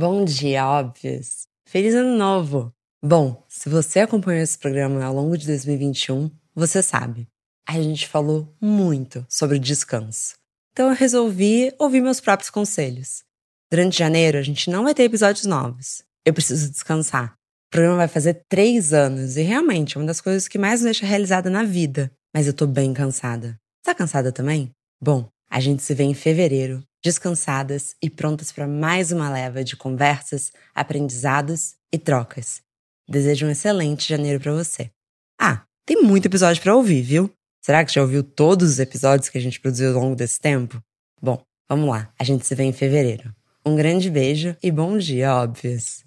Bom 0.00 0.24
dia, 0.24 0.66
óbvios! 0.66 1.42
Feliz 1.66 1.94
Ano 1.94 2.16
Novo! 2.16 2.72
Bom, 3.04 3.44
se 3.46 3.68
você 3.68 4.00
acompanhou 4.00 4.42
esse 4.42 4.58
programa 4.58 5.04
ao 5.04 5.14
longo 5.14 5.36
de 5.36 5.46
2021, 5.46 6.30
você 6.54 6.82
sabe. 6.82 7.28
A 7.68 7.74
gente 7.74 8.08
falou 8.08 8.50
muito 8.58 9.26
sobre 9.28 9.58
descanso. 9.58 10.36
Então 10.72 10.88
eu 10.88 10.94
resolvi 10.94 11.70
ouvir 11.78 12.00
meus 12.00 12.18
próprios 12.18 12.48
conselhos. 12.48 13.24
Durante 13.70 13.98
janeiro, 13.98 14.38
a 14.38 14.42
gente 14.42 14.70
não 14.70 14.84
vai 14.84 14.94
ter 14.94 15.02
episódios 15.02 15.44
novos. 15.44 16.02
Eu 16.24 16.32
preciso 16.32 16.70
descansar. 16.70 17.34
O 17.68 17.70
programa 17.70 17.98
vai 17.98 18.08
fazer 18.08 18.42
três 18.48 18.94
anos 18.94 19.36
e 19.36 19.42
realmente 19.42 19.98
é 19.98 20.00
uma 20.00 20.06
das 20.06 20.22
coisas 20.22 20.48
que 20.48 20.56
mais 20.56 20.80
me 20.80 20.86
deixa 20.86 21.04
realizada 21.04 21.50
na 21.50 21.62
vida. 21.62 22.10
Mas 22.34 22.46
eu 22.46 22.54
tô 22.54 22.66
bem 22.66 22.94
cansada. 22.94 23.60
Tá 23.84 23.94
cansada 23.94 24.32
também? 24.32 24.70
Bom, 24.98 25.28
a 25.50 25.60
gente 25.60 25.82
se 25.82 25.92
vê 25.92 26.04
em 26.04 26.14
fevereiro 26.14 26.82
descansadas 27.02 27.94
e 28.02 28.10
prontas 28.10 28.52
para 28.52 28.66
mais 28.66 29.10
uma 29.12 29.30
leva 29.30 29.64
de 29.64 29.76
conversas, 29.76 30.52
aprendizados 30.74 31.74
e 31.92 31.98
trocas. 31.98 32.62
Desejo 33.08 33.46
um 33.46 33.50
excelente 33.50 34.08
janeiro 34.08 34.40
para 34.40 34.52
você. 34.52 34.90
Ah, 35.40 35.64
tem 35.86 36.02
muito 36.02 36.26
episódio 36.26 36.62
para 36.62 36.76
ouvir, 36.76 37.02
viu? 37.02 37.32
Será 37.62 37.84
que 37.84 37.92
já 37.92 38.02
ouviu 38.02 38.22
todos 38.22 38.70
os 38.70 38.78
episódios 38.78 39.28
que 39.28 39.38
a 39.38 39.40
gente 39.40 39.60
produziu 39.60 39.94
ao 39.94 40.02
longo 40.02 40.16
desse 40.16 40.40
tempo? 40.40 40.82
Bom, 41.20 41.42
vamos 41.68 41.88
lá. 41.88 42.12
A 42.18 42.24
gente 42.24 42.46
se 42.46 42.54
vê 42.54 42.64
em 42.64 42.72
fevereiro. 42.72 43.34
Um 43.64 43.76
grande 43.76 44.10
beijo 44.10 44.56
e 44.62 44.70
bom 44.70 44.96
dia, 44.96 45.34
óbvios! 45.34 46.04